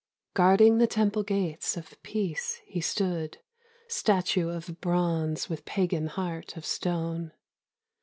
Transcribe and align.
Guarding 0.33 0.79
the 0.79 0.87
temple 0.87 1.21
gates 1.21 1.77
of 1.77 1.93
peace 2.01 2.59
he 2.65 2.81
stood, 2.81 3.37
Statue 3.87 4.49
of 4.49 4.81
bronze 4.81 5.47
with 5.47 5.63
pagan 5.63 6.07
heart 6.07 6.57
of 6.57 6.65
stone. 6.65 7.33